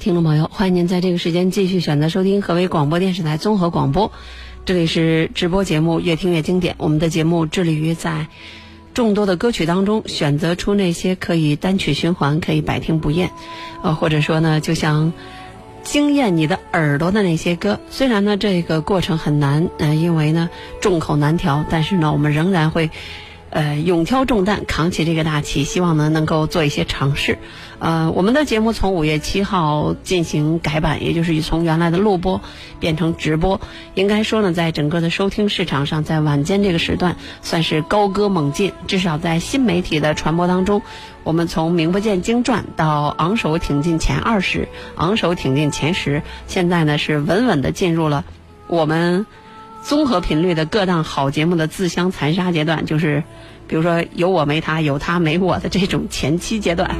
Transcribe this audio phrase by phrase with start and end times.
[0.00, 4.10] 听众朋友，欢迎您在这个时间继续选择收听河北广播电视台综合广播，
[4.64, 6.72] 这里是直播节目《越听越经典》。
[6.78, 8.26] 我们的节目致力于在
[8.94, 13.30] 众多的歌曲当中选择出那些可以单曲循环、可以百听不厌，
[13.82, 15.12] 呃，或者说呢，就像
[15.82, 17.78] 惊艳你的耳朵的那些歌。
[17.90, 20.48] 虽然呢，这个过程很难，呃，因为呢
[20.80, 22.88] 众口难调，但是呢，我们仍然会。
[23.52, 27.36] 呃，勇挑重担，扛起这个大旗，希望呢能够做一些尝试。
[27.80, 32.40] 呃，我们的节目从五月七号进行改版，也就是从原来的录播
[32.78, 33.60] 变成直播。
[33.94, 40.82] 应该说呢，在整个的收听市场上，在晚间这个时段算是高歌猛进，至少在新媒体的传播当中，
[41.24, 48.24] 我们从名不见经传到昂首挺进前二十，昂首挺进前十，现在呢是稳稳的进入了
[48.68, 49.26] 我们。
[49.82, 53.24] 综合频率的各档好节目的自相残杀阶段，就是，
[53.66, 56.94] 比如说有我没他，有他没我的这种前期阶段。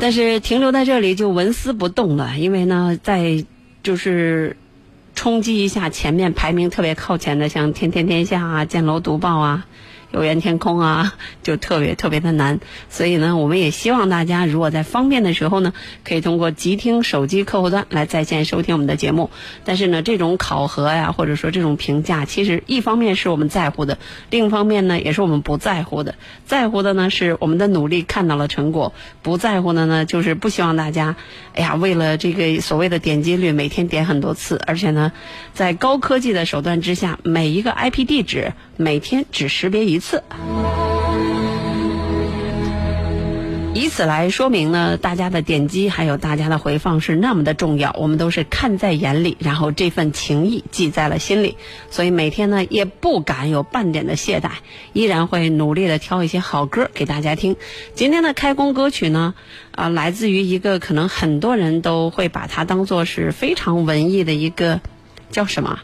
[0.00, 3.44] 但是停留在这里就纹丝不动了，因为呢，在
[3.82, 4.56] 就是
[5.14, 9.66] 冲击一下前面排名特别靠前的，像《天天天下》啊、《剑楼独报》啊。
[10.12, 15.72] 有缘天空啊， 就特别特别的难，所以呢，我们也希望大家如果在方便的时候呢，
[16.04, 19.30] 可以通过极听手机客户端来在线收听我们的节目。
[19.64, 23.98] 但是呢，这种考核呀，或者说这种评价，其实一方面是我们在乎的，
[24.30, 26.14] 另一方面呢，也是我们不在乎的。
[26.44, 31.16] 在乎的呢是我们的努力看到了成果，不在乎的呢就是不希望大家，
[31.54, 35.12] 哎呀，为了这个所谓的点击率，每天点很多次，而且呢，
[35.54, 39.98] 在高科技的手段之下，每一个 IP 地址每天只识别一。
[39.98, 40.22] 次，
[43.74, 51.58] 以此来说明呢，大家的点击还有大家的回放是那么的重要，我们都是看在眼里，然后这份情谊记在了心里，
[51.90, 54.48] 所以每天呢也不敢有半点的懈怠，
[54.94, 57.56] 依然会努力的挑一些好歌给大家听。
[57.94, 59.34] 今天的开工歌曲呢，
[59.72, 64.80] 啊，来自于一个可能很多人都会把它当做是非常文艺的一个
[65.30, 65.80] 叫什么？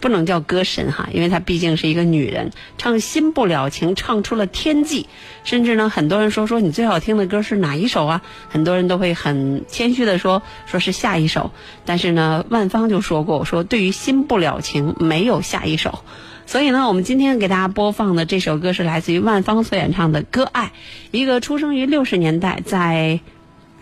[0.00, 5.08] 不能叫歌神哈，因为她毕竟是一个女人，唱《新不了情》唱出了天际，
[5.44, 8.22] 甚至呢，很多人说说你最好听的歌是哪一首啊？
[8.48, 11.50] 很多人都会很谦虚的说说是下一首，
[11.84, 16.04] 但是呢，万芳就说过，我说对于《新不了情》没有下一首，
[16.46, 20.66] 所以呢，我们今天给大家播放的这首歌是来自于万芳所演唱的《歌爱》，
[21.10, 23.20] 一个出生于六十年代在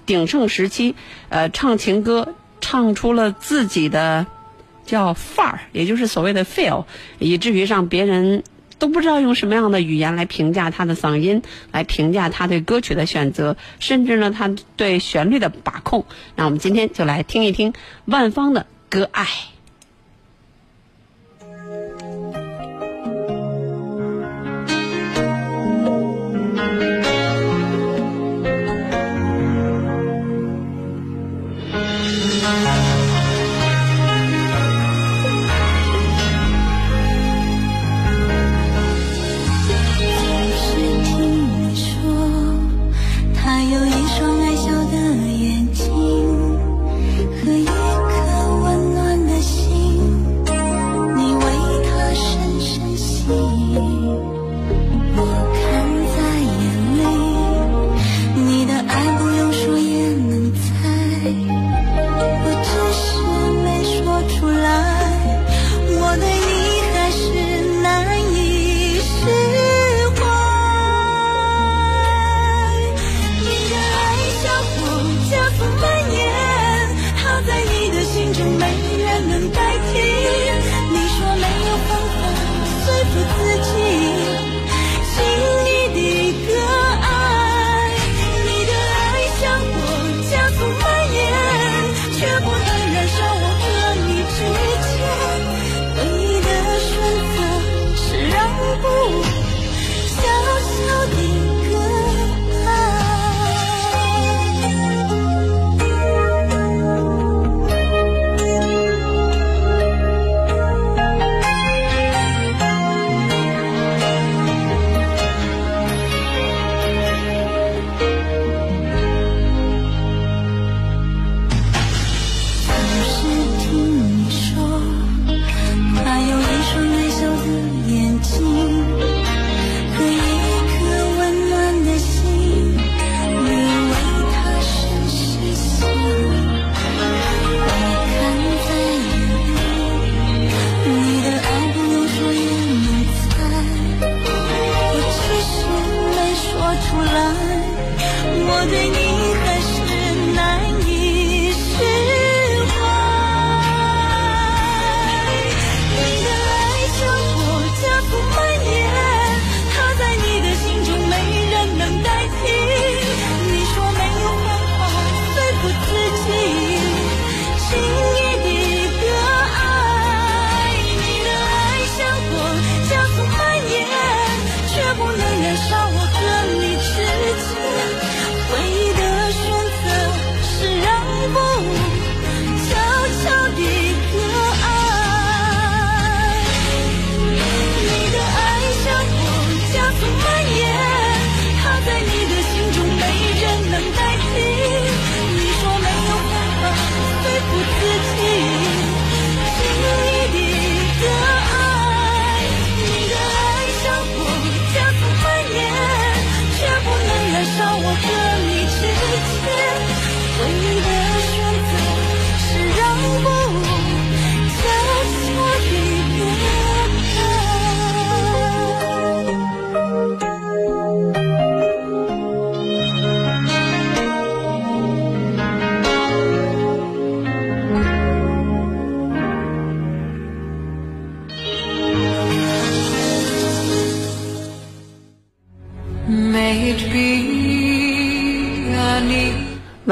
[0.06, 0.94] 鼎盛时期，
[1.28, 4.26] 呃，唱情歌唱出了自己的。
[4.86, 6.86] 叫范儿，也就是所谓的 feel，
[7.18, 8.44] 以至于让别人
[8.78, 11.42] 都不知道用什么样的语言来评价他的嗓音，
[11.72, 16.06] 来评价他对歌曲的选择，甚至呢他对旋律的把控。
[16.36, 17.74] 那我们今天就来听一听
[18.04, 19.24] 万芳的《歌爱》。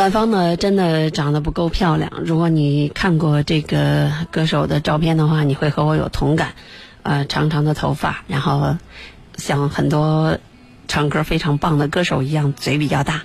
[0.05, 2.12] 万芳呢，真的长得不够漂亮。
[2.23, 6.53] 如果你看过这个歌手的照片的话，你会和我有同感。
[7.03, 8.77] 呃，长长的头发，然后
[9.37, 10.37] 像很多
[10.89, 13.23] 唱歌非常棒的歌手一样，嘴比较大，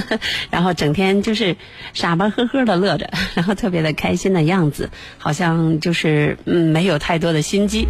[0.50, 1.56] 然后整天就是
[1.94, 7.88] 傻巴呵呵的乐着，然后特别的开心的样子，好像就是嗯没有太多的心机。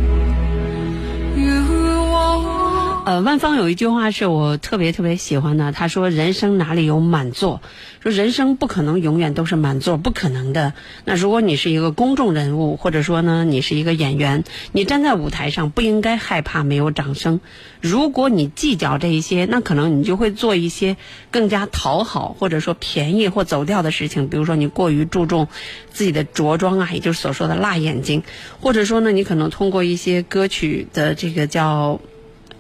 [3.09, 7.63] 呃，万芳有一句话是我特别特别喜欢的，他说：“人生哪里有满座？
[8.03, 10.75] 说人生不可能永远都是满座，不可能的。
[11.07, 17.41] 那如果你是一个公众人物，或者说呢，你是一个演员，你站在舞台上不应该害怕没有掌声。
[17.81, 20.99] 如果你计较这一些，那可能你就会做一些
[21.31, 24.29] 更加讨好或者说便宜或走调的事情。
[24.29, 25.49] 比如说你过于注重
[25.91, 28.23] 自己的着装啊，也就是所说的辣眼睛，
[28.61, 32.03] 或者说呢，你可能通过一些歌曲的这个叫。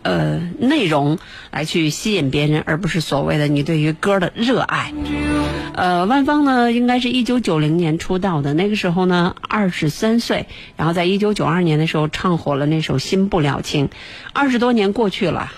[0.02, 1.18] 呃内容
[1.50, 4.92] 来去吸引别人，而不是所谓的你对于歌的热爱。
[5.74, 13.88] 呃，万芳呢，应该是一九九零年出道的，那个时候呢二十三岁，然后在一九九二年的时候唱火了那首《新不了情》，
[14.32, 15.52] 二十多年过去了，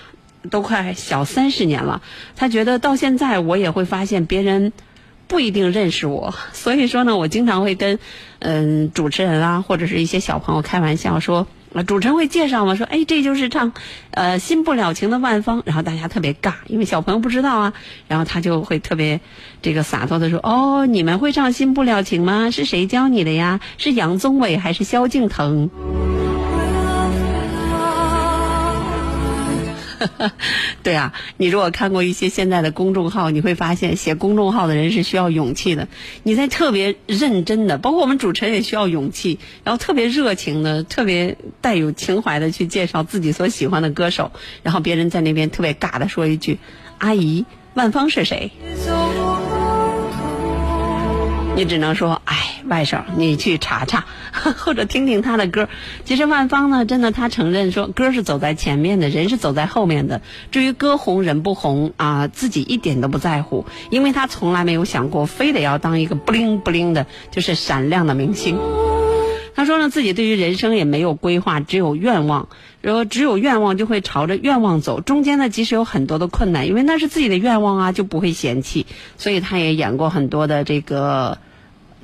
[0.49, 2.01] 都快小三十年了，
[2.35, 4.73] 他觉得到现在我也会发现别人。
[5.27, 7.99] 不一定认识我，所以说呢，我经常会跟
[8.39, 13.71] 嗯主持人啊，或者是一些小朋友开玩笑说，啊主持人会介绍嘛，说哎这就是唱
[14.11, 17.73] 呃新不了情的万芳，然后大家特别尬，因为小朋友不知道啊，
[18.07, 19.19] 然后他就会特别
[19.61, 22.51] 这个洒脱的说，哦你们会唱新不了情吗？
[22.51, 23.59] 是谁教你的呀？
[23.77, 25.69] 是杨宗纬还是萧敬腾？
[30.83, 35.87] 对啊，你如果看过一些现在的公众号，你会发现写公众号的人是需要勇气的。
[36.23, 44.31] 你在特别认真的，包括我们主持人也需要勇气，然后特别热情的、特别带有情怀的去介绍自己所喜欢的歌手，
[44.63, 46.59] 然后别人在那边特别尬的说一句
[46.97, 48.51] ：“阿姨，万芳是谁？”
[51.61, 55.69] Is over 你只能说，哎，外甥，你去查查， 或者听听他的歌。
[56.05, 60.21] 其实万芳呢，真的他承认说，歌是走在前面的，人是走在后面的。
[60.51, 68.57] 至于歌红人不红啊，自己一点都不在乎，因为他从来没有想过非得要当一个不灵不灵的，就是闪亮的明星。
[69.53, 72.47] 他说呢，自己对于人生也没有规划，只有愿望。
[72.81, 78.87] 然后只有愿望就会朝着愿望走，中间呢即使有很多的困难，因为那是自己的愿望啊，就不会嫌弃。
[79.17, 81.37] 所以他也演过很多的这个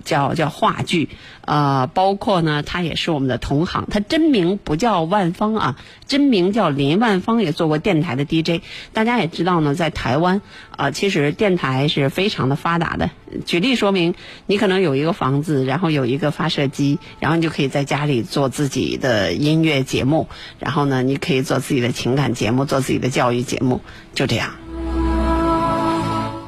[0.07, 1.09] 叫叫话剧，
[1.41, 3.85] 呃，包括呢，他也是我们的同行。
[3.91, 5.75] 他真名不叫万芳啊，
[6.07, 8.63] 真名叫林万芳，也做过电台的 DJ。
[8.93, 13.11] 大家也知道呢，在台湾啊、呃其实电台是非常的发达的。
[13.45, 23.81] 举例说明，你可能有一个房子，然后有一个发射机，然后你就可以在家里做自己的音乐节目，然后呢，你可以做自己的情感节目，做自己的教育节目，
[24.15, 24.66] 就这样。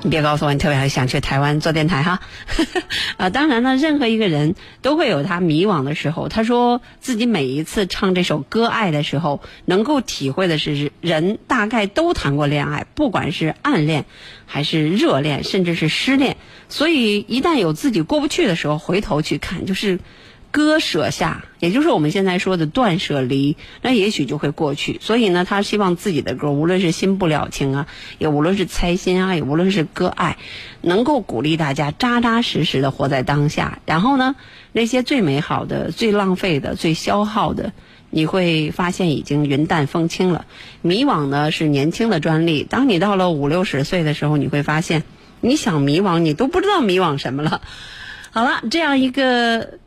[0.01, 2.21] 你别告诉我你特别想去台湾做电台哈，
[3.17, 6.29] 啊， 当然了，任何一个人都会有他迷惘的时候。
[6.29, 14.05] 他说自己每一次唱这首歌《爱》的时候，能够体会的是，人大概都谈过恋爱，不管是暗恋，
[14.45, 16.37] 还是热恋，甚至是失恋。
[16.69, 19.99] 所以一旦有自己过不去的时候，回头去看，就是。
[20.51, 24.97] 割舍下，也就是我们现在说的断舍离，那也许就会过去。
[24.99, 27.87] 所以呢，他希望自己的歌，无论是新不了情啊，
[28.17, 30.37] 也无论是猜心啊，也无论是割爱，
[30.81, 33.79] 能够鼓励大家扎扎实实的活在当下。
[33.85, 34.35] 然后呢，
[34.71, 37.71] 那些最美好的、最浪费的、最消耗的，
[38.09, 40.45] 你会发现已经云淡风轻了。
[40.81, 45.03] 迷惘呢是年轻的专利，当你到了五六十岁的时候，你会发现，
[45.41, 47.61] 你想迷惘，你都不知道迷惘什么了。
[48.31, 49.77] 好了，这样一个。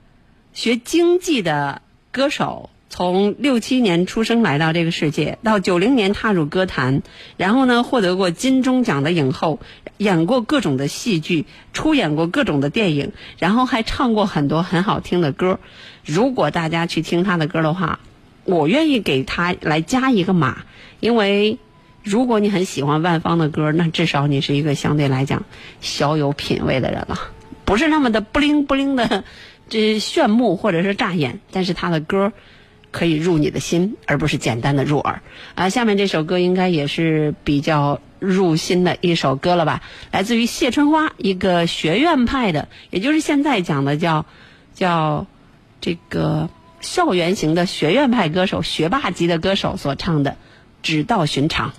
[0.53, 1.81] 学经济的
[2.11, 7.03] 歌手，从六七年出生来到这个世界，到九零年踏入歌坛，
[7.39, 9.61] 然后呢获得过金钟奖的影后，
[9.97, 15.59] 演过各种的戏剧，出演过各种的电影，然后还唱过很多很好听的歌。
[16.05, 17.99] 如果大家去听他的歌的话，
[18.45, 20.65] 我愿意给他来加一个码，
[21.01, 21.59] 因为
[22.03, 25.45] 如果你很喜欢万芳的歌，那至少你是一个相对来讲
[25.81, 27.19] 小有品位的人了，
[27.65, 29.25] 不是那么的不灵不灵的。
[29.73, 32.35] 这炫目或者是扎眼，但是他的歌
[32.91, 35.23] 可以入你的心，而不是简单的入耳。
[35.55, 39.81] 啊，下面这首歌应该也是比较入心的一首歌了吧？
[40.11, 44.27] 来自于谢春花，一个学院派的，也就是现在讲的叫
[44.75, 45.27] 叫
[45.81, 46.51] 这个
[46.83, 50.33] 校园型的学院派歌手、学霸级的歌手所唱的
[50.83, 51.71] 《只道寻常》。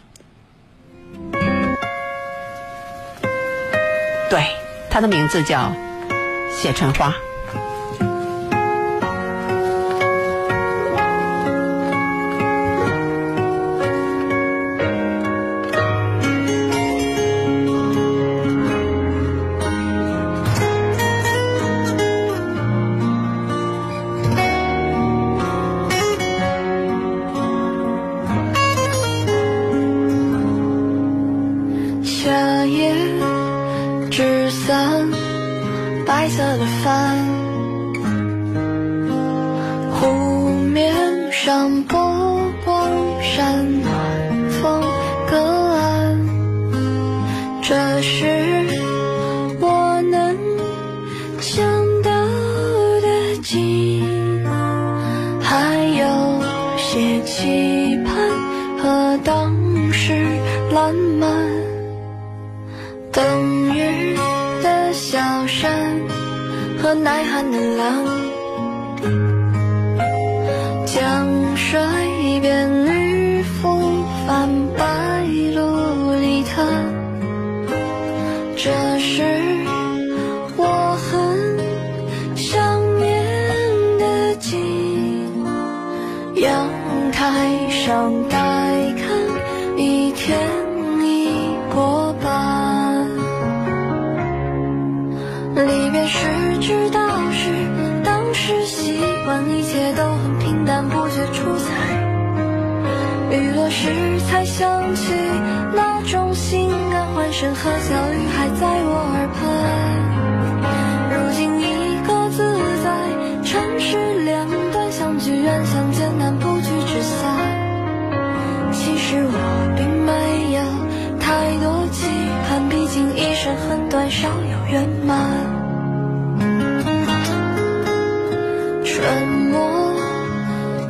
[4.31, 4.43] 对，
[4.89, 5.71] 他的名字叫
[6.51, 7.13] 谢春花。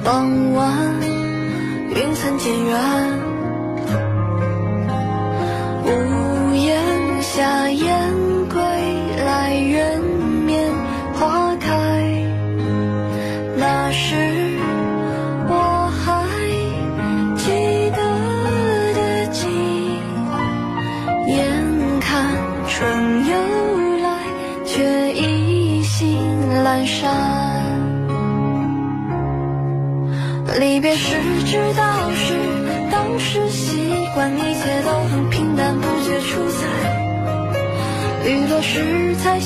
[0.03, 3.22] 傍晚，云层渐远，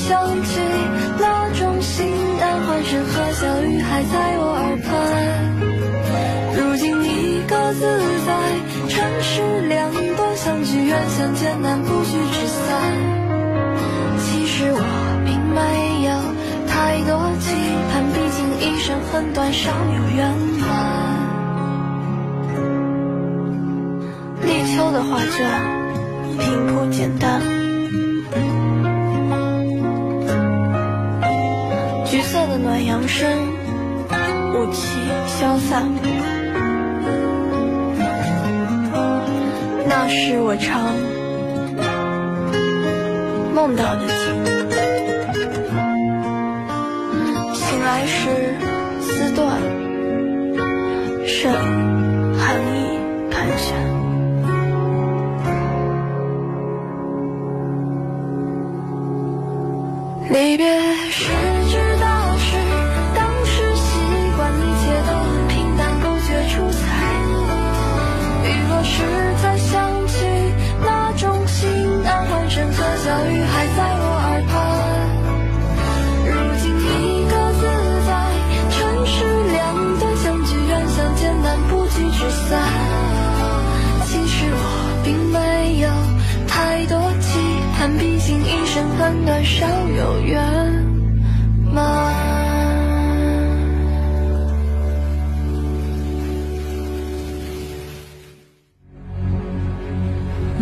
[0.07, 0.61] 想起
[1.19, 2.07] 那种心
[2.39, 4.87] 安，欢声和笑语还在我耳畔。
[6.55, 7.81] 如今你各自
[8.25, 8.31] 在
[8.87, 12.63] 城市两端，相聚远，相见难，不聚只散。
[14.23, 14.79] 其实我
[15.25, 15.59] 并没
[16.07, 16.09] 有
[16.69, 17.11] 太多
[17.41, 17.51] 期
[17.91, 20.65] 盼，毕竟一生很短，少有圆满。
[24.41, 25.35] 立秋的画卷，
[26.39, 27.56] 平铺简单。
[32.57, 33.29] 暖阳升，
[34.53, 34.97] 雾气
[35.27, 35.89] 消散。
[39.87, 40.95] 那是我常
[43.53, 44.15] 梦到的景。
[47.53, 48.29] 醒来时
[49.01, 49.61] 丝断，
[51.25, 51.51] 绳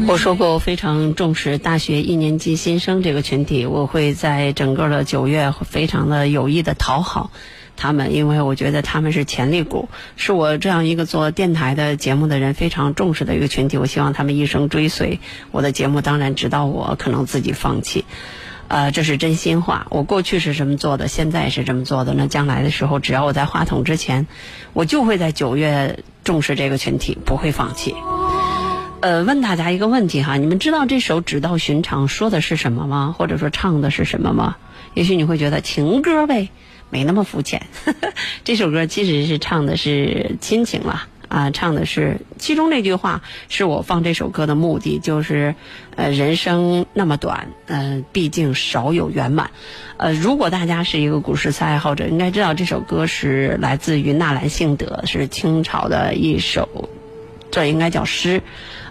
[0.08, 7.32] 我说过，我非常重视大学一年级新生这个群体，我会在整个的九月非常的有意的讨好
[7.78, 13.78] 他们，因为我觉得他们是潜力股，是我这样一个做电台的节目的人非常重视的一个群体。
[13.78, 15.20] 我希望他们一生追随
[15.52, 18.06] 我的节目，当然直到我可能自己放弃。
[18.68, 19.86] 呃，这是真心话。
[19.92, 22.16] 我过去是这么做的，现在是这么做的。
[22.16, 24.26] 那将来的时候，只要我在话筒之前，
[24.74, 27.94] 我就会在九月重视这个群体，不会放弃。
[29.02, 33.14] 呃，问大家一个问题哈，你们知道这首《只道寻常》说的是什么吗？
[33.16, 34.56] 或者说唱的是什么吗？
[34.96, 36.50] 也许你会觉得情歌呗，
[36.90, 37.66] 没那么肤浅。
[38.44, 45.56] 这首歌其实是唱的是亲情了啊，唱的是其中那句话是我放这首歌的目的，就是
[45.96, 49.52] 呃，人生那么短，呃，毕竟少有圆满。
[49.98, 56.90] 呃，如果大家是一个古诗词爱好者，应该知道这首歌是来自于纳兰性德，是清朝的一首。
[57.52, 58.42] 这应该叫诗。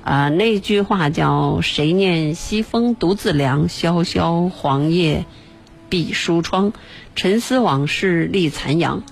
[0.03, 5.25] 啊、那句话叫“谁念西风独自凉，萧萧黄叶
[5.88, 6.73] 闭疏窗。
[7.16, 9.03] 沉思往事立残阳，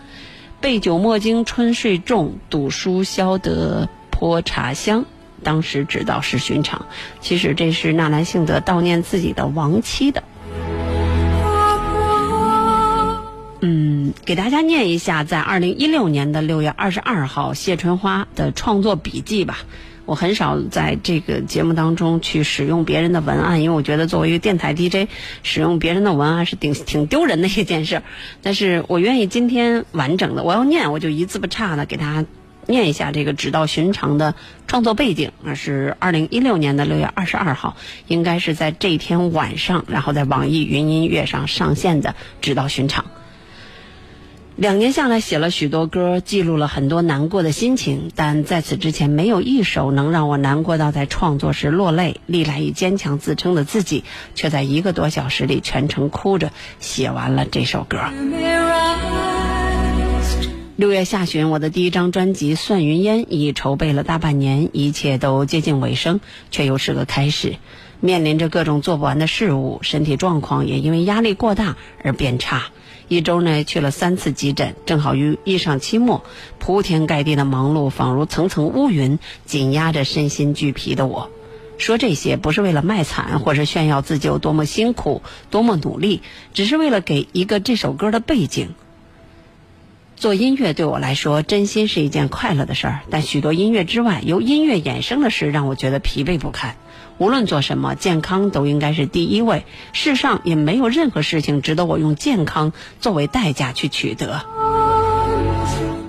[0.60, 5.04] 杯酒莫惊春睡重，赌书消得泼茶香。”
[5.44, 6.86] 当时只道是寻常，
[7.20, 10.22] 其实这是纳兰性德悼念自己的亡妻的。
[13.60, 19.58] 嗯，给大家念一下，在二零一六年的六月二十二号，谢春花的创作笔记吧。
[20.04, 25.08] 我很少在这个节目当中去使用别人的文案，因为我觉得作为一个电台 DJ，
[25.42, 28.02] 使用别人的文案是挺挺丢人的一件事。
[28.42, 32.26] 但是我愿意今天完整的，我要念，我就一字不差的给大家
[32.66, 34.34] 念一下这个《直到寻常》的
[34.66, 35.30] 创作背景。
[35.42, 37.76] 那是二零一六年的六月二十二号，
[38.08, 42.10] 应该是在这一天晚上，然后在网易云音乐上上线的
[42.40, 43.04] 《直到寻常》。
[44.62, 52.20] 两年下来，写了许多歌，记录了很多难过的心情，但在此之前，没有一首能让我难过到在创作时落泪。
[52.26, 54.04] 历来以坚强自称的自己，
[54.36, 57.98] 却在一个多小时里全程哭着写完了这首歌。
[60.76, 66.20] 六月下旬，我的第一张专辑《算云烟》已筹备了大半年，一切都接近尾声，
[66.52, 67.56] 却又是个开始。
[67.98, 72.66] 面临着各种做不完的事物，身体状况也因为压力过大而变差。
[73.12, 76.24] 一周呢去了三次急诊，正好遇遇上期末，
[76.58, 81.30] 铺天盖地的忙碌仿如层层乌云，紧压着身心俱疲的我。
[81.76, 85.20] 说这些不是为了卖惨，或是炫耀自己有多么辛苦、
[85.50, 86.22] 多么努力，
[86.54, 88.70] 只是为了给一个这首歌的背景。
[90.16, 96.76] 做音乐对我来说，真心是一件快乐的事儿，但许多音乐之外，由音乐衍生的事让我觉得疲惫不堪。
[97.22, 99.64] 无论做什么，健康都应该是第一位。
[99.92, 104.44] 世上也没有任何事情值得我用健康作为代价去取得。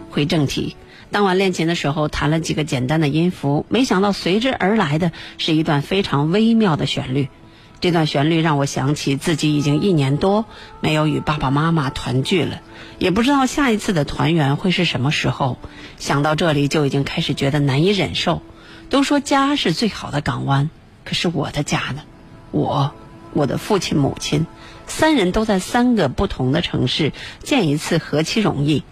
[0.09, 0.75] 回正题，
[1.11, 7.29] 当晚练琴的时候，弹了几个简单的音符，没想到随之而来的是一段非常微妙的旋律。
[7.79, 10.45] 这段旋律让我想起自己已经一年多
[10.79, 12.59] 没有与爸爸妈妈团聚了，
[12.97, 15.59] 也不知道下一次的团圆会是什么时候。
[15.99, 18.41] 想到这里，就已经开始觉得难以忍受。
[18.89, 20.69] 都说家是最好的港湾，
[21.03, 22.01] 可是我的家呢？
[22.51, 22.93] 我、
[23.33, 24.45] 我的父亲、母亲，
[24.87, 27.13] 三人都在三个不同的城市，
[27.43, 28.83] 见一次何其容易。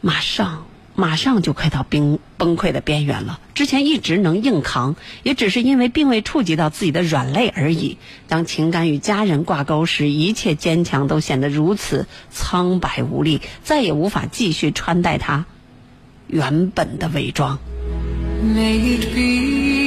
[0.00, 0.64] 马上。
[0.98, 3.38] 马上就快到崩崩溃的边缘了。
[3.54, 7.98] 之前一直能硬扛，也只是因为并未触及到自己的软肋而已。
[8.26, 15.46] 当情感与家人挂钩时，一切坚强都显得如此苍白无力，再也无法继续穿戴它
[16.26, 17.60] 原本的伪装。
[18.42, 19.77] May it be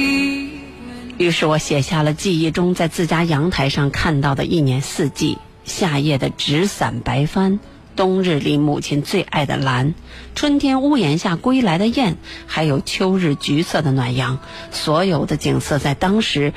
[1.22, 7.60] 于是我写下了记忆中在自家阳台上看到的一年四季：夏夜的纸伞白帆。
[7.94, 9.94] 冬日里母亲最爱的蓝，
[10.34, 12.16] 春天屋檐下归来的雁，
[12.48, 14.40] 还有秋日橘色的暖阳，
[14.72, 16.54] 所有的景色在当时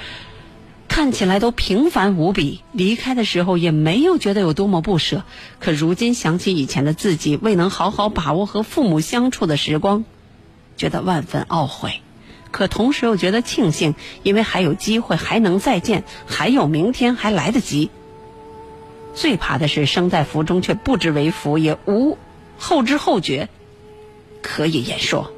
[0.88, 2.62] 看起来都平凡无比。
[2.72, 5.24] 离开的时候也没有觉得有多么不舍，
[5.60, 10.06] 可如今想起以前的自己未能好好把握和父母相处的时光，
[10.76, 12.02] 觉得万分懊悔。
[12.56, 17.90] 可同时又觉得庆幸，因为还有机会，还能再见，还有明天，还来得及。
[19.14, 22.18] 最怕的是生在福中却不知为福，也无
[22.58, 23.50] 后知后觉
[24.42, 25.34] 可以言说。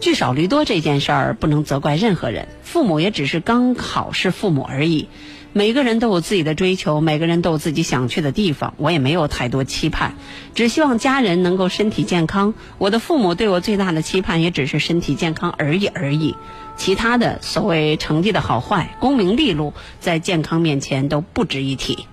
[0.00, 5.10] 聚少离多这件事儿不能责怪任何人，父母也只是刚好是父母而已。
[5.52, 8.74] 每个人都有自己的追求，每个人都有自己想去的地方。
[8.76, 10.14] 我也没有太多期盼，
[10.54, 12.54] 只希望家人能够身体健康。
[12.78, 16.36] 我的父母对我最大的期盼也只是身体健康而已而已。
[16.76, 22.06] 其他的所谓成绩的好坏、功名利禄，在健康面前都不值一提。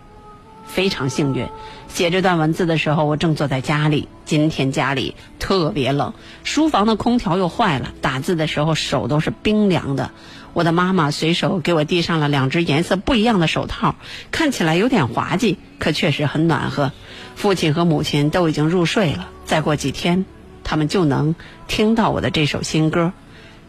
[0.66, 1.48] 非常幸运，
[1.88, 4.10] 写这段文字的时候，我正坐在家里。
[4.26, 10.12] 今天家里特别冷，书房的空调又坏了，打字的时候手都是冰凉的。
[10.58, 13.96] 我的妈妈随手给我递上了两只颜色不一样的手套，
[14.32, 16.92] 看起来有点滑稽，可确实很暖和。
[17.36, 20.26] 父亲和母亲都已经入睡了，再过几天，
[20.64, 21.36] 他们就能
[21.68, 23.14] 听到我的这首新歌。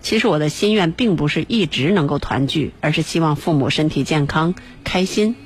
[0.00, 5.36] 其实我的心愿并不是一直能够团聚，而是希望父母身体健康、开心。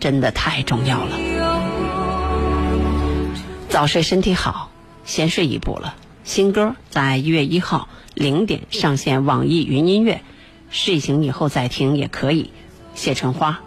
[0.00, 1.16] 真的太重要了。
[3.68, 4.72] 早睡身体好，
[5.04, 5.94] 先睡一步了。
[6.24, 10.22] 新歌在一月一号零点上线网易云音乐，
[10.74, 12.50] 睡醒以后再听也可以。
[12.96, 13.60] 谢春花，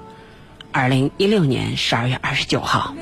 [0.74, 2.93] 二零一六年十二月二十九号。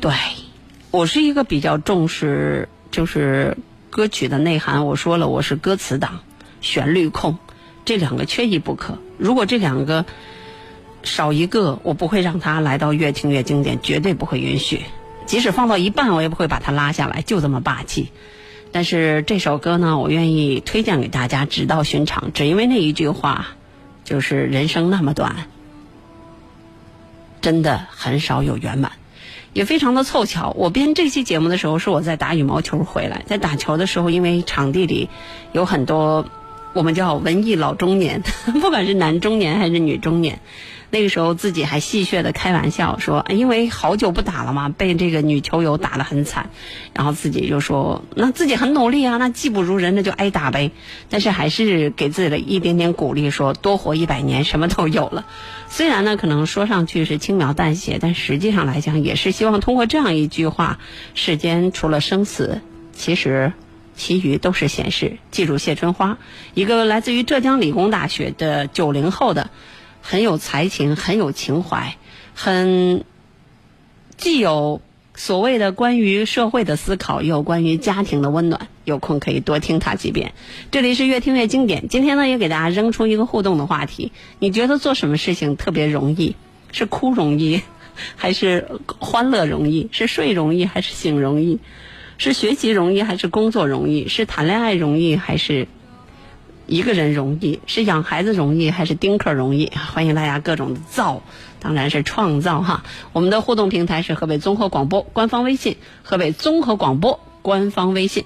[0.00, 0.14] 对，
[0.90, 3.58] 我是一个比较重视就是
[3.90, 4.86] 歌曲的内涵。
[4.86, 6.20] 我说了，我是歌词党、
[6.62, 7.36] 旋律控。
[7.84, 8.96] 这两个缺一不可。
[9.18, 10.06] 如果这两个
[11.02, 14.80] 少一个，我不会让它来到越听越经典，绝对不会允许。
[15.26, 18.10] 即使放到一半，我也不会把它拉下来，就这么霸气。
[18.72, 23.48] 但是这首歌呢，我愿意推荐给大家，直到寻常，只因为那一句话，
[24.02, 25.46] 就是人生那么短，
[27.42, 28.92] 真的很少有圆满，
[29.52, 30.54] 也非常的凑巧。
[30.56, 35.10] 我编这期节目的时候，是我在打羽毛球回来，在打球的时候，因为场地里
[35.52, 36.24] 有很多
[36.72, 38.22] 我们叫文艺老中年，
[38.60, 40.40] 不管是男中年还是女中年。
[40.92, 46.50] 那个时候自己还戏谑的开玩笑说，因为好久不打了嘛，被这个女球友打得很惨，
[46.92, 50.70] 然后自己就说，那自己很努力啊，那技不如人，那就挨打呗。
[51.08, 55.24] 但是还是给自己的一点点鼓励，说多活一百年，什么都有了。
[55.66, 60.78] 虽然呢，可能说上去是轻描淡写，但实际上来讲，也是希望通过这样一句话，
[61.14, 62.60] 世间除了生死，
[62.92, 63.54] 其实
[63.96, 65.16] 其余都是闲事。
[65.30, 66.18] 记住谢春花，
[66.52, 69.48] 一个来自于浙江理工大学的九零后的。
[70.02, 71.96] 很有才情，很有情怀，
[72.34, 73.04] 很
[74.18, 74.82] 既有
[75.14, 78.68] 所谓的关于社会的思考，又关于家庭的温暖。
[78.84, 80.32] 有空可以多听他几遍。
[80.72, 81.86] 这里是越听越经典。
[81.88, 84.10] 今天呢，也给大家扔出一个互动的话题：
[84.40, 86.34] 你觉得做什么事情特别容易？
[86.72, 87.62] 是哭容易，
[88.16, 89.88] 还是欢乐容易？
[89.92, 91.60] 是睡容易，还是醒容易？
[92.18, 94.08] 是学习容易，还是工作容易？
[94.08, 95.68] 是谈恋爱容易，还是？
[96.72, 99.70] 一个人容易是养孩子容易还是丁克容易？
[99.92, 101.22] 欢迎大家各种造，
[101.60, 102.82] 当然是创造哈。
[103.12, 108.24] 我们的互动平台是河北综合广播官方微信，河北综合广播官方微信。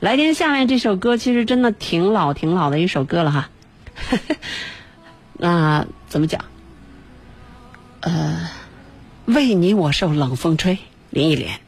[0.00, 3.50] 来听下面这首歌，其实真的挺老挺老的一首歌了哈。
[5.36, 6.46] 那怎么讲？
[8.00, 8.48] 呃，
[9.26, 10.78] 为你我受冷风吹，
[11.10, 11.60] 林忆莲。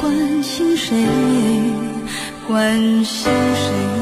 [0.00, 0.96] 关心谁？
[2.48, 3.97] 关心谁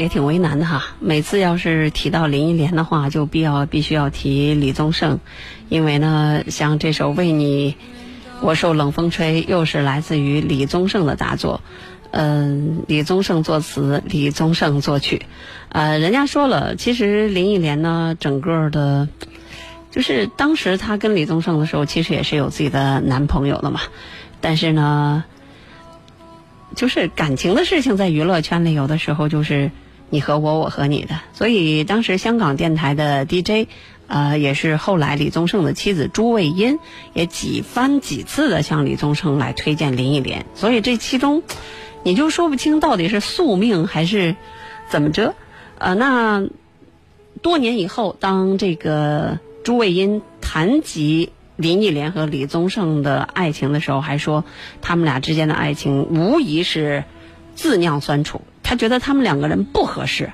[0.00, 0.82] 也挺为难的哈。
[0.98, 5.18] 每次要是提到林忆莲的话，就必要必须要提李宗盛，
[5.68, 7.76] 因为呢，像这首《为你
[8.40, 11.60] 我受冷风吹》，又是来自于李宗盛的大作。
[12.12, 15.26] 嗯，李宗盛作词，李宗盛作曲。
[15.68, 19.06] 呃，人家说了，其实林忆莲呢，整个的，
[19.90, 23.80] 就是当时她跟李宗盛的时候，其实也是有自己的男朋友的嘛。
[24.40, 25.24] 但是呢，
[26.74, 29.70] 就是感情的事情，在娱乐圈里有的时候就是
[30.10, 31.20] 你和我，我和你的。
[31.32, 33.68] 所以当时香港电台的 DJ，
[34.08, 36.78] 呃，也是后来李宗盛的妻子朱卫茵，
[37.14, 40.44] 也几番几次的向李宗盛来推荐林忆莲。
[40.54, 41.42] 所以这其中，
[42.02, 44.34] 你就说不清到底是宿命还是
[44.90, 45.34] 怎么着。
[45.78, 46.44] 呃，那
[47.40, 54.44] 多年以后，当这个朱卫茵谈及林忆莲和李宗盛的爱情的时候，还说
[54.82, 57.04] 他们俩之间的爱情无疑是
[57.54, 58.42] 自酿酸楚。
[58.70, 60.30] 他觉得他们两个人不合适。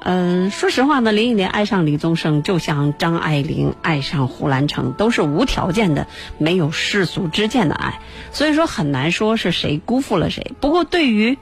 [0.00, 6.06] 嗯，说实话呢，林忆莲爱上李宗盛，就像张爱玲爱上胡兰成，都是无条件的，
[6.36, 7.98] 没有世俗之见的爱。
[8.30, 10.52] 所以说很难说是谁辜负了谁。
[10.60, 11.38] 不过对于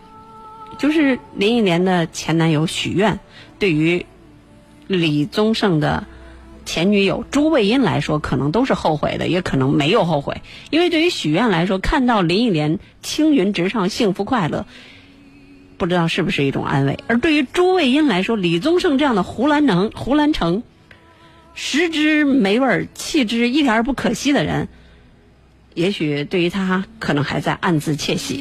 [0.79, 3.19] 就是林忆莲的前男友许愿，
[3.59, 4.07] 对于
[4.87, 6.07] 李宗盛的
[6.65, 10.43] 前女友朱卫茵来说，可能都是后悔的，也可能没有后悔。
[10.71, 14.67] 因为对于许愿来说，看到林忆莲青云直上、幸福快乐，
[15.81, 20.63] 不知道是不是一种安慰；而对于朱卫茵来说，李宗盛这样的胡兰成、胡兰成，
[21.55, 24.69] 食之没味儿，弃之一点儿不可惜的人，
[25.73, 28.35] 也许对于他可能还在暗自窃喜。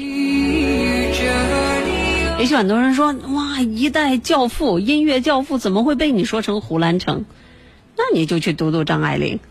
[2.38, 7.24] 也许很多人说，哇，一代教父，音乐教父，怎么会被你说成胡兰成？
[8.00, 9.42] 那你就去读读张爱玲。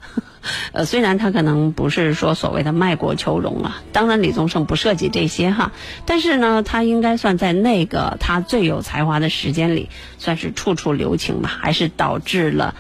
[0.72, 5.72] 呃，虽然他可能不是说所谓的卖国求荣啊，当然李宗盛不涉及这些哈，
[6.06, 12.74] 但是呢，他应该算在那个他最有才华的时间里，算是处处留情吧，还是导致了，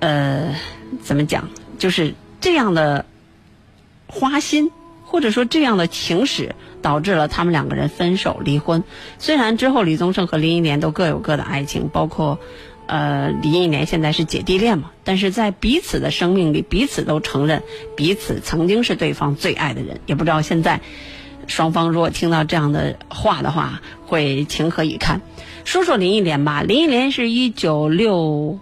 [0.00, 0.56] 呃，
[1.00, 3.04] 怎么讲，就是这样的
[4.08, 4.72] 花心，
[5.04, 8.82] 或者说这样的情史，导致了他们两个人分手离婚。
[9.20, 12.40] 虽然之后李宗盛和林忆莲都各有各的爱情，包括。
[12.88, 17.62] 呃，林忆莲现在是姐弟恋嘛，但是在彼此的生命里，彼此都承认
[17.94, 20.00] 彼此曾经是对方最爱的人。
[20.06, 20.80] 也不知道现在
[21.46, 25.20] 双方如果听到这样的话的话，会情何以堪？
[25.64, 28.58] 说说林忆莲吧，林忆莲是一九六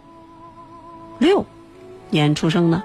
[1.21, 1.47] 六
[2.11, 2.83] 年出生的，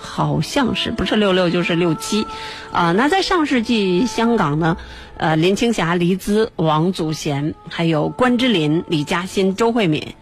[0.00, 2.26] 好像是不是六六就是六七
[2.72, 2.90] 啊？
[2.90, 4.76] 那在上世纪香港呢，
[5.16, 10.14] 呃，林青霞、黎姿、王祖贤，还有关之琳、李嘉欣、周慧敏。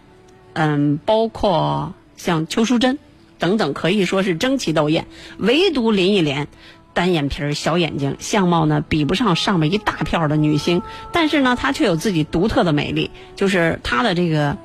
[0.61, 2.99] 嗯，包括像邱淑贞
[3.37, 5.05] 等等，可以说是争奇斗艳。
[5.37, 6.49] 唯独林忆莲，
[6.93, 10.81] 单眼皮儿、小眼睛，相貌呢比不上上面一大票的女星，
[11.13, 14.57] 但是呢，她却有自己独特的美丽，就是她的这个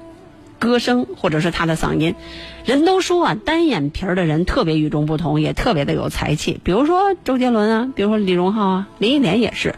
[0.65, 2.15] 歌声或者是他的嗓音。
[2.65, 6.59] 人都说啊，单眼皮儿的人特别与众不同，也特别的有才气。
[6.65, 9.75] 比如说周杰伦啊，比如说李荣浩啊，林忆莲也是。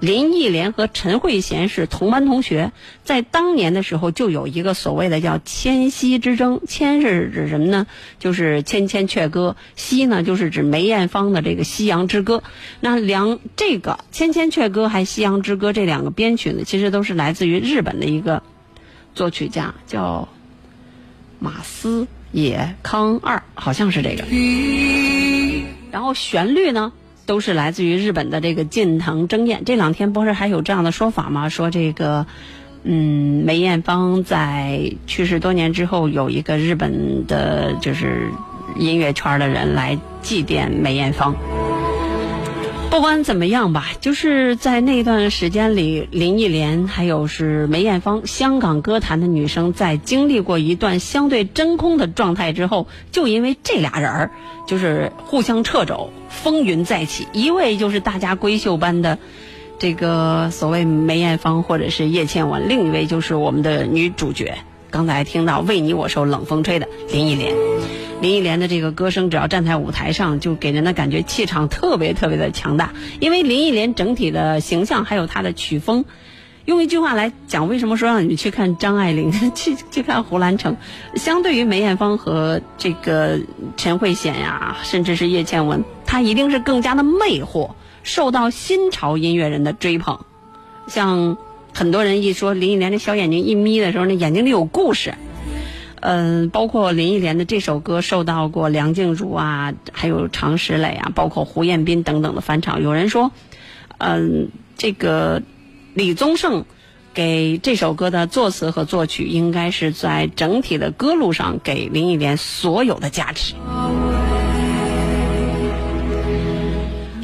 [0.00, 2.72] 林忆莲和陈慧娴是同班同学，
[3.04, 6.62] 在当年的时候就有一个所谓的叫“千禧之争”。
[6.66, 7.86] 千是指什么呢？
[8.18, 12.38] 就是《千千阙歌》，夕呢就是指梅艳芳的这个《夕阳之歌》。
[12.80, 18.42] 那两这个《千千阙歌》还《夕阳之歌》这两个编曲呢，其实都是来自于日本的一个
[19.20, 20.26] 作曲家，叫
[21.38, 24.24] 马斯野康二，好像是这个。
[25.90, 26.90] 然后旋律呢？
[27.26, 29.62] 都是来自于日本的这个近藤真彦。
[29.66, 31.50] 这两天不是还有这样的说法吗？
[31.50, 32.26] 说这个，
[32.82, 38.30] 嗯，梅艳芳在去世多年之后，有一个日本的，就是
[38.78, 41.36] 音乐圈的人来祭奠梅艳芳。
[42.90, 54.30] 不管怎么样吧，就是在那段时间里，林忆莲还有是梅艳芳，香港歌坛的女生，在经历过一段相对真空的状态之后，就因为这俩人儿，
[54.66, 57.28] 就是互相掣肘，风云再起。
[57.32, 59.18] 一位就是大家闺秀般的
[59.78, 64.58] 这个所谓梅艳芳或者是叶倩文，另一位就是我们的女主角
[64.90, 67.54] 刚才听到为你我受冷风吹的林忆莲，
[68.20, 72.92] 林忆莲的这个歌声，只要站在舞台上，就给人的感觉气场特别特别的强大。
[73.20, 76.04] 因为林忆莲整体的形象还有她的曲风，
[76.64, 80.76] 用一句话来讲，为什么说让你去看张爱玲， 去去看胡兰成，
[81.14, 83.38] 相对于梅艳芳和这个
[83.76, 87.70] 陈慧娴呀，甚至是叶倩文，她一定是更加的魅惑，
[88.02, 90.18] 受到新潮音乐人的追捧。
[90.88, 91.36] 像
[91.72, 95.14] 很多人一说林忆莲这小眼睛一眯的时候，那眼睛里有故事。
[96.02, 102.82] 嗯，包括林忆莲的这首歌受到过梁静茹啊，还有常石磊啊，包括胡彦斌等等的翻唱。
[102.82, 103.32] 有人说，
[103.98, 105.42] 嗯，这个
[105.92, 106.64] 李宗盛
[107.12, 113.54] 给这首歌的作词和作曲，应该是在整体的歌路上给林忆莲所有的价值。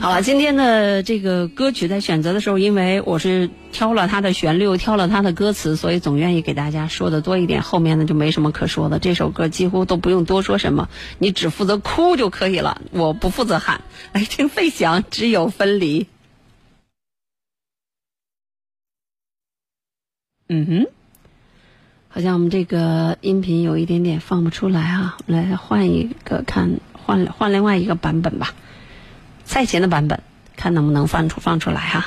[0.06, 7.60] 好了，今天的这个歌曲在选择的时候，因为我是挑了它的旋律，挑了它的歌词，所以总愿意给大家说的多一点。
[7.60, 10.88] 后面呢就没什么可说的，这首歌几乎都不用多说什么，
[11.18, 13.80] 你只负责哭就可以了，我不负责喊。
[14.12, 16.06] 来听费翔，只有分离。
[20.48, 20.86] 嗯哼，
[22.06, 28.54] 好像我们这个音频有一点点放不出来啊，我们来换一个看，换换另外一个版本吧。
[29.46, 30.20] 赛前的版本，
[30.56, 32.04] 看能不能放出放出来哈。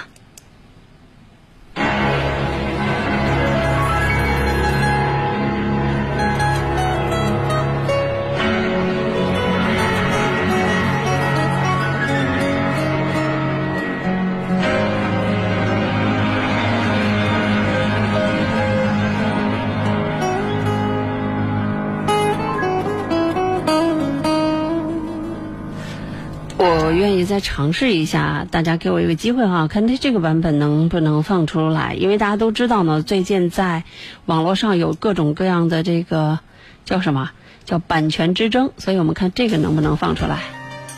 [26.90, 31.94] 我愿意再尝试一下，大家给我一个机会哈，看这这个版本能不能放出来。
[31.94, 33.84] 因为大家都知道呢，最近在
[34.26, 36.40] 网络上有各种各样的这个
[36.86, 37.30] 叫什么
[37.64, 40.40] 叫版权之争，所以我们看这个能不能放出来，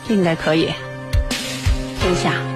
[0.08, 0.70] 这应该可以。
[2.00, 2.51] 听一下。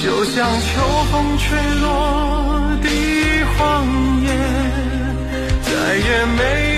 [0.00, 0.80] 就像秋
[1.10, 1.86] 风吹落
[2.80, 2.88] 的
[3.56, 3.84] 黄
[4.22, 4.28] 叶，
[5.62, 6.40] 再也没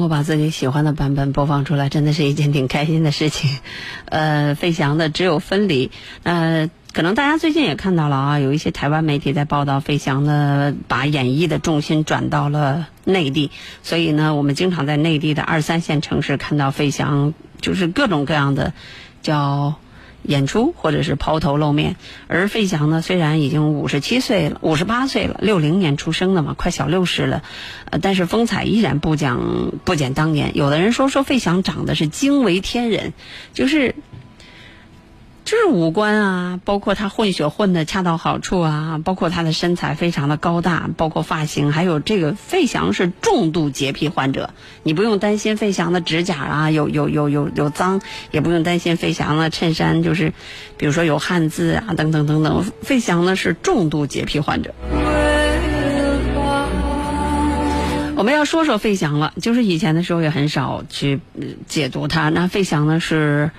[0.00, 3.58] 我把自己喜欢的版本播放出来，真的是一件挺开心的事情。
[4.06, 5.88] 呃，费翔的《只有分离》，
[6.22, 13.50] 呃，可能大家最近也看到了啊，有一些台湾媒体在报道费翔的，把演绎的重心转到了内地，
[13.82, 18.72] 所以呢，我们经常在内地的二三线城市看到费翔，就是各种各样的
[19.22, 19.74] 叫。
[20.22, 21.96] 演出或者是抛头露面，
[22.28, 27.42] 而费翔呢，虽然已经五十七岁了，五十八岁了，六零年出生的嘛，快小六十了，
[27.90, 30.56] 呃，但是风采依然不讲不减当年。
[30.56, 33.12] 有的人说说费翔长得是惊为天人，
[33.54, 33.94] 就是
[35.50, 44.50] 就是五官啊，包括他混血混的恰到好处啊，包括他的身材非常的高大，包括发型，还有这个费翔是重度洁癖患者，
[44.84, 50.32] 你不用担心费翔的指甲啊有有有有有脏，也不用担心费翔的衬衫就是，
[50.76, 54.72] 比如说有汗渍啊等等等等，费翔呢是重度洁癖患者。
[58.14, 61.18] 我们要说说费翔了，就是以前的时候也很少去
[61.66, 62.28] 解读他。
[62.28, 63.50] 那费翔呢是。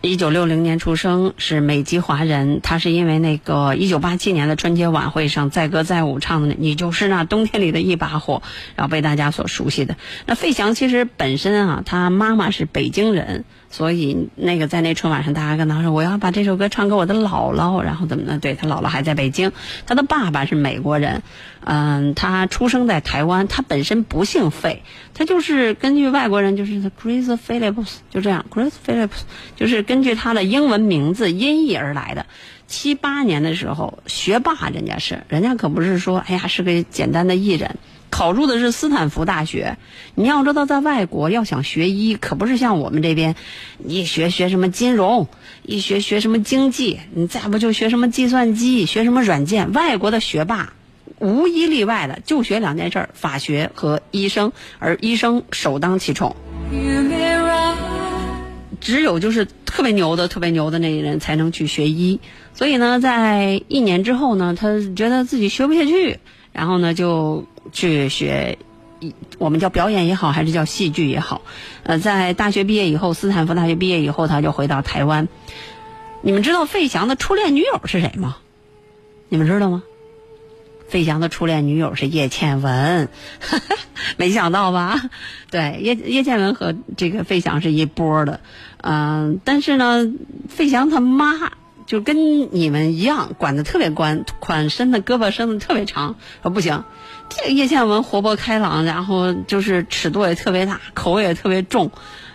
[0.00, 2.60] 一九六零年出生，是美籍华人。
[2.62, 8.42] 他是因为那个一九八七年的春节晚会上载歌载舞唱的《你就是那冬天里的一把火》，
[8.76, 9.96] 然后被大家所熟悉的。
[10.24, 18.38] 那费翔其实本身啊，他妈妈是北京人，所以那个在那春晚上，大家跟他说我要把这首歌唱给我的姥姥，然后怎么呢？
[18.38, 19.52] 对他姥姥还在北京，
[19.86, 21.22] 他的爸爸是美国人，
[21.64, 29.20] 嗯，他出生在台湾，他本身不姓费，他就是根据外国人就是 Chris Phillips 就这样，Chris Phillips
[29.54, 32.24] 就是根据他的英文名字音译而来的。
[32.66, 37.76] 七八年的时候，学霸人家是，人家可不是说，哎呀是个简单的艺人。
[38.10, 39.76] 考入的是斯坦福大学，
[40.14, 43.36] 你要知道，在外国要想学医，可不是像我们这边，
[43.84, 45.28] 一学学什么金融，
[45.62, 49.72] 一学学什么经济，你再不就学什么计算机，学什么软件。
[49.72, 50.72] 外国的学霸，
[51.18, 56.34] 无一例外的就学两件事儿：法学和医生，而医生首当其冲。
[58.80, 62.20] 只有就是特别牛的、特别牛的那些人才能去学医。
[62.54, 66.20] 所以呢，在一年之后呢，他觉得自己学不下去，
[66.52, 68.58] 然后呢就去学，
[69.38, 71.42] 我们叫表演也好，还是叫戏剧也好。
[71.82, 75.28] 呃，在大学毕业以后，斯坦福大学毕业以后，他就回到台湾。
[76.22, 78.38] 你们知道费翔的初恋女友是谁吗？
[79.28, 79.82] 你们知道吗？
[80.88, 83.10] 费翔的初恋女友是叶倩文，
[84.16, 85.10] 没想到吧？
[85.50, 88.40] 对，叶叶倩文和这个费翔是一波的，
[88.78, 90.10] 嗯、但是呢，
[90.48, 91.52] 费翔他妈
[91.86, 96.84] 就跟你们一样，管的特别宽，宽伸的胳膊伸的特别长，说不行，
[97.28, 101.90] 这个叶倩文活泼开朗，然后就是尺度也特别大，口味也特别重，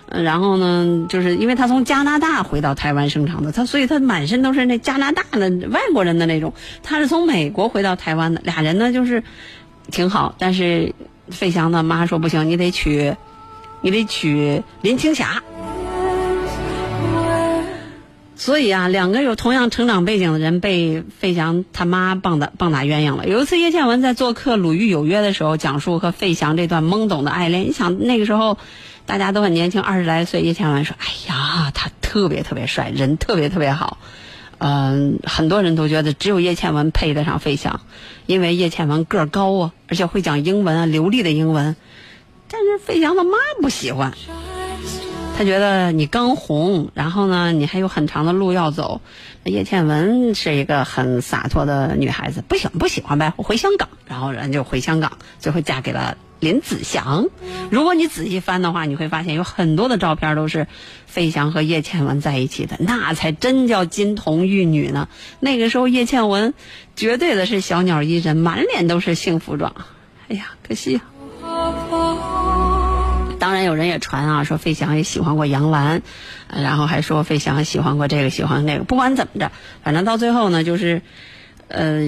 [0.07, 6.53] 然后呢，就是因为他从加拿大回到台湾生长的，他所以他满身都是那加拿大的外国人的那种。
[6.83, 9.23] 他是从美国回到台湾的，俩人呢就是
[9.91, 10.93] 挺好，但是
[11.29, 13.15] 费翔的妈说不行，你得娶，
[13.81, 15.41] 你得娶林青霞。
[18.43, 23.25] 所以啊，两个有同样成长背景的人被费翔他妈棒打棒打鸳鸯了。
[23.25, 27.63] 有一次，叶倩文在做客《鲁豫有约》的时候，讲述和费翔这段懵懂的爱恋。
[27.69, 28.57] 你想那个时候，
[29.05, 30.41] 大家都很年轻，二十来岁。
[30.41, 33.97] 叶倩文说：“哎呀，他特别特别帅，人特别特别好。”
[34.59, 37.79] 嗯，很多人都觉得只有叶倩文配得上费翔，
[38.25, 41.77] 因为叶倩文个儿高啊，而且会讲英文啊，流利的英文。
[42.49, 44.11] 但是费翔他妈不喜欢。
[45.35, 49.01] 他觉得你刚红，然后呢，你还有很长的路要走。
[49.43, 57.27] 叶倩文是一个很洒脱的女孩子，不喜欢不喜欢呗，我回香港，然后人就回香港，最后嫁给了林子祥。
[57.71, 60.67] 如果你仔细翻的话，你会发现有很多的照片都是
[61.07, 65.09] 费翔和叶倩文在一起的，那才真叫金童玉女呢。
[65.39, 66.53] 那个时候叶倩文
[66.95, 69.75] 绝对的是小鸟依人，满脸都是幸福状。
[70.29, 71.03] 哎呀，可惜啊。
[73.43, 76.01] 当然，有人也传啊，说费翔也喜欢过杨澜，
[76.47, 78.85] 然后还说费翔喜欢过这个，喜欢那个。
[78.85, 79.51] 不管怎么着，
[79.83, 81.01] 反正到最后呢，就是，
[81.67, 82.03] 呃，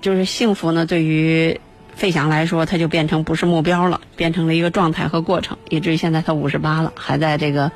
[0.00, 1.60] 就是幸福呢，对于
[1.94, 7.70] 费翔来说，他就变成不是目标了，变成了一个状态和过程，以至于现在他五十八了，还在这个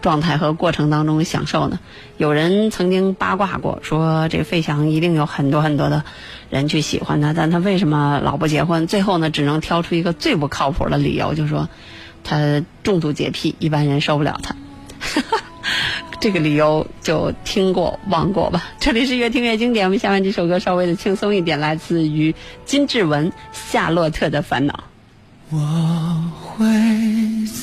[0.00, 1.78] 状态和过程当中享受呢。
[2.16, 6.02] 有人曾经八卦过，说这费翔一定有很多很多的
[6.48, 8.86] 人去喜欢他，但他为什么老不结婚？
[8.86, 11.68] 最后呢，只能挑出一个最不靠谱的理由，就说。
[12.28, 14.54] 他重度洁癖，一般人受不了他。
[16.20, 18.70] 这个理由就听过忘过吧。
[18.78, 22.34] 这里是越听越经典，我们下面这首歌稍微的轻松一点，来自于
[22.66, 24.74] 金志文《夏洛特的烦恼》。
[25.56, 26.66] 我会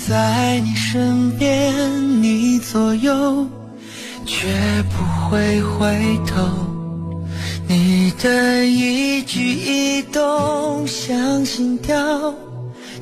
[0.08, 3.48] 在你身边，你左右，
[4.26, 4.48] 却
[4.90, 6.42] 不会回头。
[7.68, 12.34] 你的一举一动像心跳。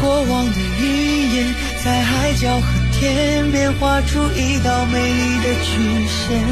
[0.00, 6.44] 过往的云烟，在海角和天边画出一道美丽的曲线。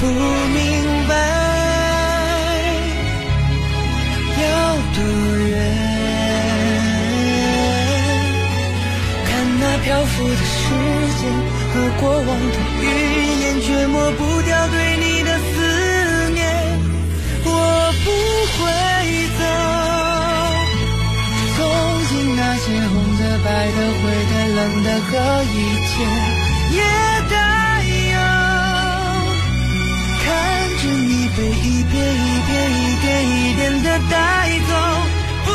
[0.00, 0.62] 不明
[1.08, 1.12] 白
[4.42, 4.44] 要
[4.94, 4.98] 多
[5.48, 5.52] 远，
[9.24, 9.30] 看
[9.60, 10.62] 那漂浮的时
[11.20, 11.22] 间
[11.72, 12.84] 和过往的云
[13.40, 16.42] 烟，却抹不掉对你的思念。
[17.46, 17.48] 我
[18.04, 18.06] 不
[18.58, 18.60] 会
[23.44, 25.12] 白的、灰的、冷的和
[25.44, 25.54] 一
[25.86, 25.92] 切，
[26.70, 26.80] 也
[27.28, 27.34] 带
[28.14, 28.16] 有。
[30.24, 30.26] 看
[30.80, 34.14] 着你被一遍一遍、一点一点的带
[34.60, 34.72] 走，
[35.44, 35.48] 不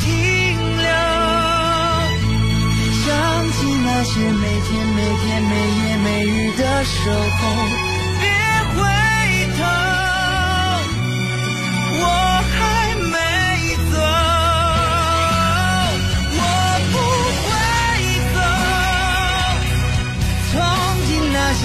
[0.00, 0.06] 停
[0.76, 0.84] 留。
[3.04, 3.06] 想
[3.52, 7.40] 起那些每天、每天、每夜、每日的守候，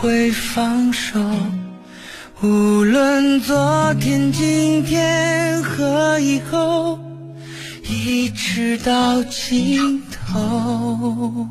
[0.00, 1.20] 会放手。
[2.40, 6.98] 无论昨天、今天和以后，
[7.86, 11.46] 一直到尽头。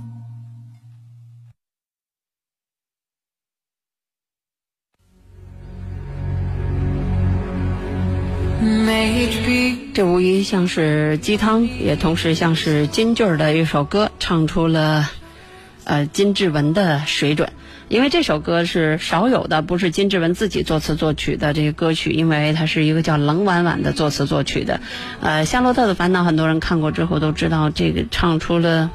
[9.93, 15.10] 这无疑像是鸡汤，也同时像是金句儿的一首歌，唱出了
[15.84, 17.52] 呃金志文的水准。
[17.90, 24.80] 因为这首歌是少有的，不是金志文自己作词作曲的这个歌曲，因为它是一个叫冷婉婉的作词作曲的。
[25.22, 28.92] 呃，《夏洛特的烦恼》很多人看过之后都知道，这个唱出了。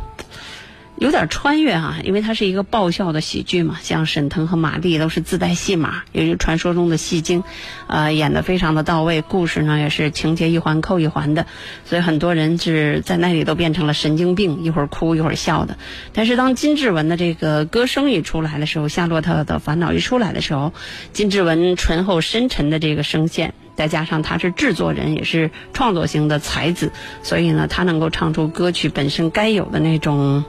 [0.96, 7.42] 有点穿越啊，因为它是一个爆笑的喜剧嘛，像沈腾和马丽都是自带戏码，也是传说中的戏精，
[7.88, 11.46] 呃，演得非常的到位，故事呢也是情节一环扣一环的，
[11.84, 15.76] 所以很多人是在那里都变成了神经病，一会儿哭一会儿笑的。
[16.12, 20.72] 但是当金志文的这个歌声一出来的时候，《夏洛特的烦恼》一出来的时候，
[21.12, 26.92] 金志文醇厚深沉的这个声线，再加上他是制作人，也是创作型的才子，
[27.24, 30.44] 所以呢，他能够唱出歌曲本身该有的那种。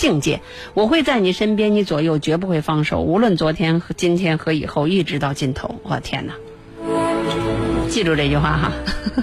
[0.00, 0.40] 境界，
[0.72, 3.02] 我会在你身边，你左右，绝不会放手。
[3.02, 5.78] 无论昨天和今天和以后，一直到尽头。
[5.82, 6.32] 我天哪！
[7.90, 8.72] 记住这句话哈，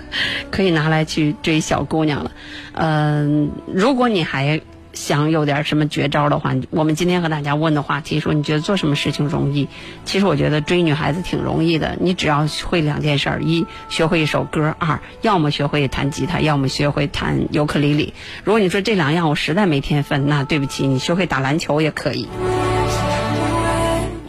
[0.51, 2.32] 可以拿来去追小姑娘了。
[2.73, 4.61] 嗯，如果你还。
[4.97, 9.67] 想有点什么绝招的话，我们今天和大家问的话题说，你觉得做什么事情容易？
[10.03, 18.13] 其实我觉得追女孩子挺容易的，你只要会两件事：一学会一首歌；二要么学会弹吉他，要么学会弹尤克里里。
[18.43, 22.27] 如果你说这两样我实在没天分，那对不起，你学会打篮球也可以。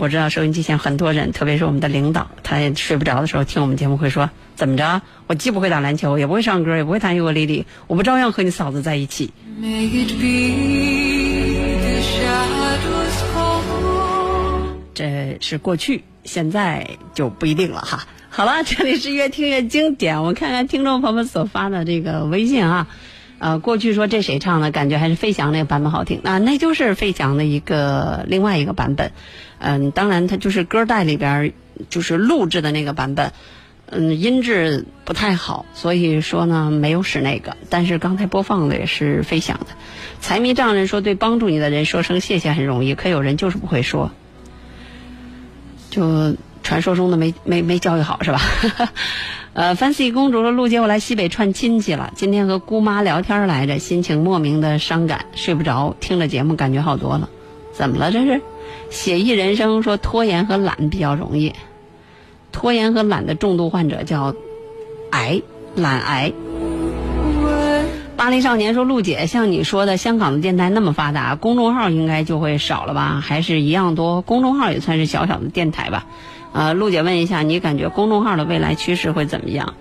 [0.00, 5.02] 我知道收音机前很多人，特别是我们的领导，他也睡不着的时候听我们节目会说：怎么着？
[5.26, 9.32] 我既不会打篮球，也不会唱歌，也不会弹尤克里里，我不照样和你嫂子在一起？
[14.94, 18.06] 这是过去，现在就不一定了哈。
[18.30, 22.86] 好了，这里是越听越经典，我看看听众朋友们所发的这个微信啊。
[23.40, 29.12] 呃，过去说这谁唱的，感觉还是费翔那个版本好听啊，那就是费翔的一个另外一个版本。
[29.58, 31.52] 嗯，当然它就是歌带里边
[31.88, 33.32] 就是录制的那个版本。
[33.90, 37.56] 嗯，音质不太好，所以说呢没有使那个。
[37.70, 39.66] 但是刚才播放的也是飞翔的。
[40.20, 44.10] 财迷丈人说：“对帮助你的人说声谢谢很容易，可有人就是不会说，
[45.88, 48.40] 就传说中的没没没教育好是吧？”
[49.54, 57.30] 呃，Fancy 公主说：“陆姐，我来西北串亲戚了，今天和姑妈聊天来着，心情莫名的伤感，睡不着，听了节目感觉好多了。
[57.72, 58.42] 怎么了这是？
[58.90, 61.52] 写意人生说拖延和懒比较容易。”
[62.50, 64.34] 拖延和懒的重度患者叫
[65.10, 65.42] 癌，
[65.74, 66.32] 懒癌。
[68.16, 73.22] 巴黎少年说：“陆姐，像你说的，香港的电台那么发达，公众号应该就会少了吧？
[73.24, 74.22] 还是一样多？
[74.22, 76.06] 公众号也算是小小的电台吧？”
[76.52, 79.74] 呃，陆姐问一下，你感觉公众号的未来趋势会怎么样？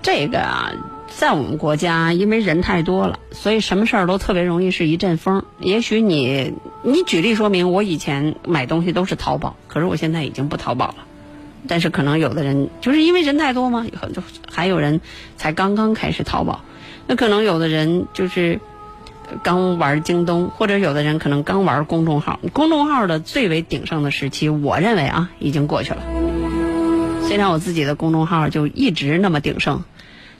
[0.00, 0.72] 这个啊，
[1.08, 5.44] 在我们国家，因为人太多了，所以什么事儿都特别容易是一阵风。
[5.58, 6.52] 也许你，
[6.82, 10.96] 你举例说明，我以前买东西都是淘宝，可是我现在已经不淘宝了。
[11.68, 15.00] 但是可能有的人就是因为人太多嘛，很多还有人
[15.36, 16.62] 才刚刚开始淘宝，
[17.06, 18.60] 那可能有的人就是
[19.42, 22.38] 刚玩京东，或者有的人可能刚玩公众号。
[22.52, 26.02] 公众号的最为鼎盛的时期，我认为啊已经过去了。
[27.26, 29.82] 虽然我自己的公众号就一直那么鼎盛，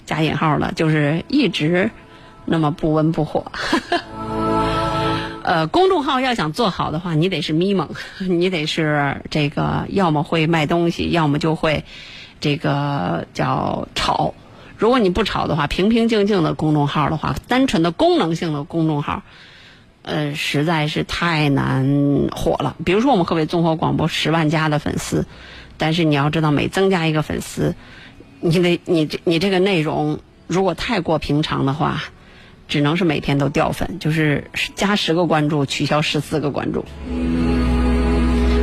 [0.06, 1.90] 加引号了，就是一直
[2.46, 3.44] 那么不温不火。
[5.42, 7.88] 呃，公众号要想做好的话，你得是咪蒙，
[8.18, 11.84] 你得是这个，要么会卖东西，要么就会
[12.40, 14.34] 这个叫炒。
[14.76, 19.22] 如果你不炒的话，平平静静的公众号的话，单纯的功能性的公众号，
[20.02, 22.74] 呃，实在是太难火了。
[22.84, 25.26] 比如说我们河北综合广播十万加的粉丝，
[25.78, 27.76] 但是你要知道，每增加一个粉丝，
[28.46, 32.02] 你得你这你这个内容如果太过平常的话。
[32.68, 36.84] 只能是每天都掉粉，就是加十个关注，取消十四个关注。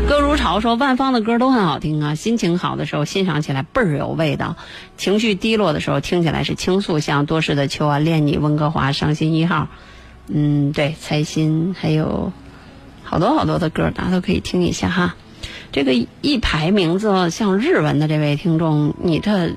[0.10, 4.58] 歌如潮说，万芳的歌都很好听啊，心情好的时候欣赏起来倍儿有味道，
[4.98, 9.70] 情绪低落的时候听起来是倾诉，像多事的秋啊，恋你，温哥华，伤心一号，
[10.28, 12.34] 嗯，对，猜心，还有
[13.04, 15.16] 好多好多的歌，大家都可以听一下哈。
[15.72, 19.54] 这个一排名字像日文的这位听众，你这。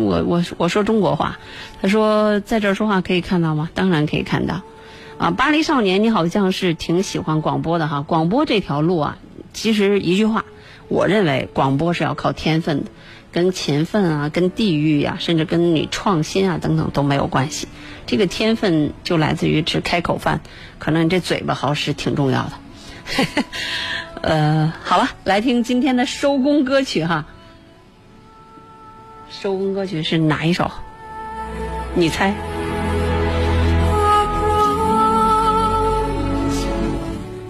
[0.00, 1.38] 我我我说中国话，
[1.80, 3.70] 他说在这儿说话可以看到吗？
[3.74, 4.62] 当然可以看到，
[5.18, 8.02] 啊，巴黎少年，你好像是挺喜欢广播的哈。
[8.02, 9.18] 广播这条路啊，
[9.52, 10.44] 其实一句话，
[10.88, 12.90] 我认为广播是要靠天分的，
[13.32, 17.68] 跟勤奋啊，跟地域呀，甚至跟你创新啊等等都没有关系。
[18.06, 20.40] 这个天分就来自于吃开口饭，
[20.78, 22.52] 可能这嘴巴好使挺重要的。
[24.22, 27.26] 呃，好了，来听今天的收工歌曲哈。
[29.30, 30.70] 收工歌曲是哪一首？
[31.94, 32.34] 你猜？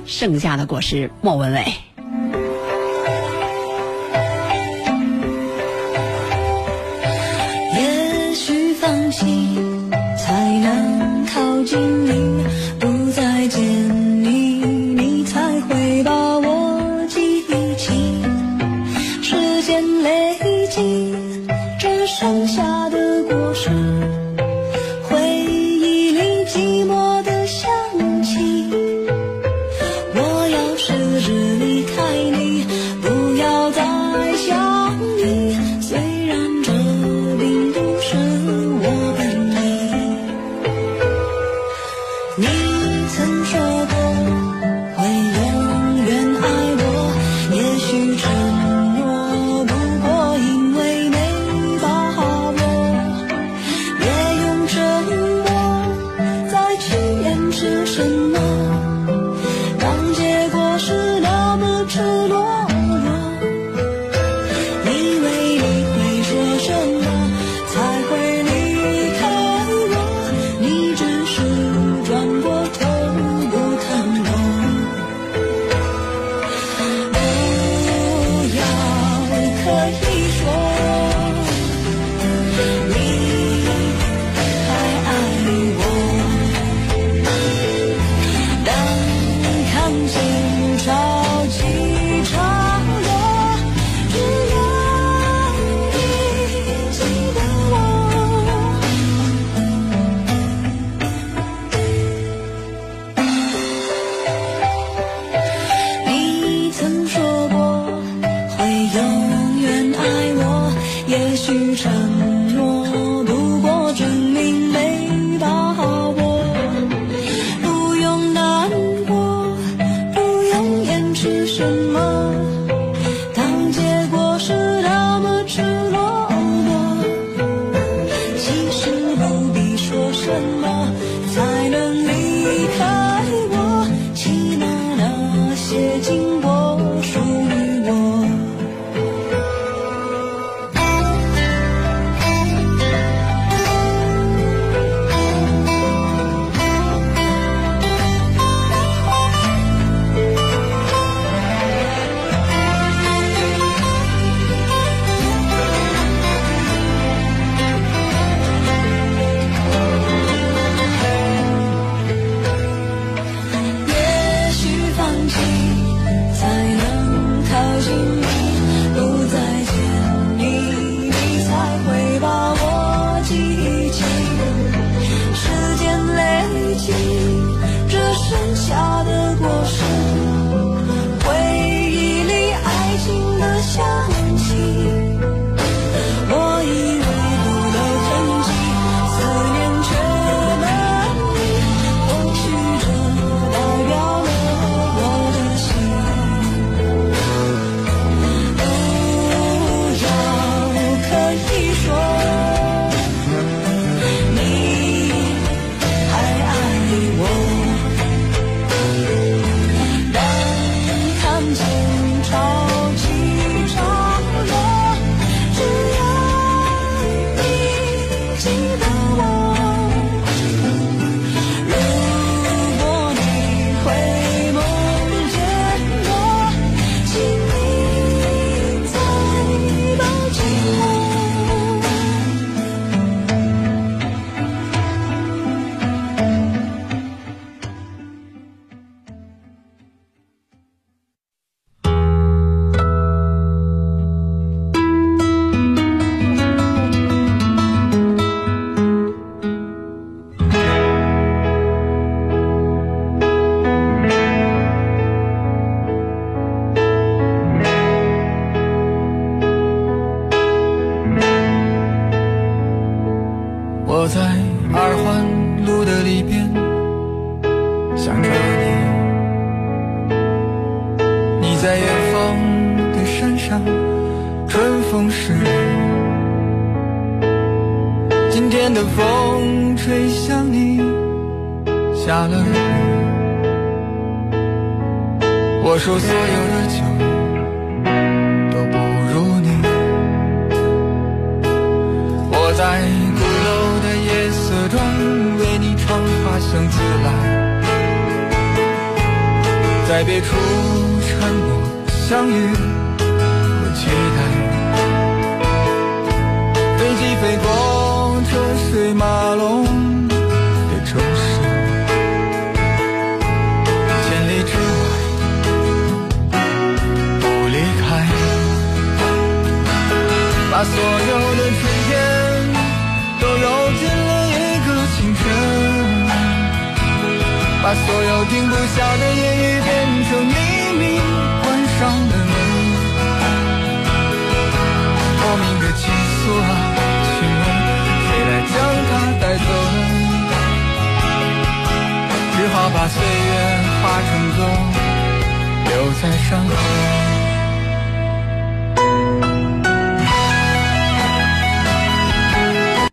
[0.04, 1.64] 剩下的果实，莫文蔚。
[7.76, 9.58] 也许放弃
[10.18, 12.44] 才能靠近你，
[12.78, 14.64] 不再见你，
[14.94, 17.42] 你才会把我记
[17.76, 18.22] 起。
[19.22, 21.09] 时间累积。
[22.20, 22.89] 唱下。